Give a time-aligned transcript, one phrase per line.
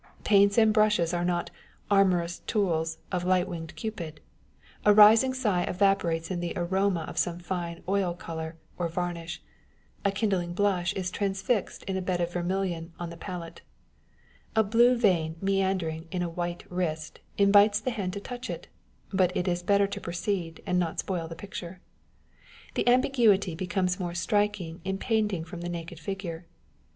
[0.23, 1.51] Paints and brushes are not"
[2.01, 4.19] amorous toys of light winged Cupid;"
[4.83, 9.43] a rising sigh evaporates in the aroma of sonic fine oil colour or varnish,
[10.03, 13.61] a kindling blush is transfixed in a bed of ver milion on â€¢ the palette.
[14.55, 18.69] A blue vein meandering in a white wrist invites the hand to touch it:
[19.13, 21.79] but it is better to proceed, and not spoil the picture.
[22.73, 26.47] The ambiguity be comes more striking in painting from the naked figure.